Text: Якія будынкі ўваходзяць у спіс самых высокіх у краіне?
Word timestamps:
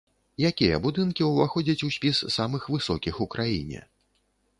Якія 0.49 0.77
будынкі 0.85 1.27
ўваходзяць 1.27 1.85
у 1.87 1.89
спіс 1.97 2.21
самых 2.37 2.65
высокіх 2.77 3.21
у 3.27 3.29
краіне? 3.37 3.83